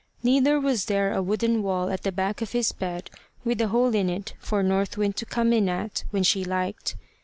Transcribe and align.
Neither 0.23 0.59
was 0.59 0.85
there 0.85 1.13
a 1.13 1.21
wooden 1.21 1.61
wall 1.61 1.91
at 1.91 2.01
the 2.01 2.11
back 2.11 2.41
of 2.41 2.53
his 2.53 2.71
bed 2.71 3.11
with 3.45 3.61
a 3.61 3.67
hole 3.67 3.93
in 3.93 4.09
it 4.09 4.33
for 4.39 4.63
North 4.63 4.97
Wind 4.97 5.15
to 5.17 5.27
come 5.27 5.53
in 5.53 5.69
at 5.69 6.05
when 6.09 6.23
she 6.23 6.43
liked. 6.43 6.95